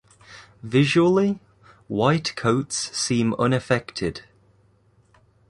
Visually, 0.63 1.39
white 1.87 2.35
coats 2.35 2.75
seem 2.97 3.35
unaffected. 3.35 4.23